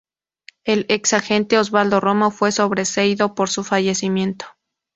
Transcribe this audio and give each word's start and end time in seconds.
El 0.63 0.87
ex 0.89 1.13
agente 1.13 1.59
Osvaldo 1.59 1.99
Romo, 1.99 2.31
fue 2.31 2.51
sobreseído, 2.51 3.35
por 3.35 3.51
su 3.51 3.63
fallecimiento. 3.63 4.47